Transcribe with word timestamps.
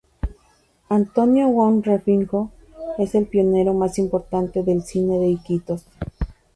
Antonio 0.89 1.49
Wong 1.49 1.83
Rengifo 1.83 2.49
es 2.97 3.13
el 3.13 3.27
pionero 3.27 3.75
más 3.75 3.99
importante 3.99 4.63
del 4.63 4.81
cine 4.81 5.19
de 5.19 5.27
Iquitos. 5.27 5.85